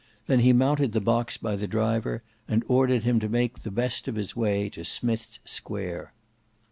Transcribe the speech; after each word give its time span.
Then 0.25 0.39
he 0.39 0.51
mounted 0.51 0.93
the 0.93 0.99
box 0.99 1.37
by 1.37 1.55
the 1.55 1.67
driver 1.67 2.23
and 2.47 2.63
ordered 2.67 3.03
him 3.03 3.19
to 3.19 3.29
make 3.29 3.59
the 3.59 3.69
best 3.69 4.07
of 4.07 4.15
his 4.15 4.35
way 4.35 4.67
to 4.71 4.83
Smith's 4.83 5.37
Square. 5.45 6.11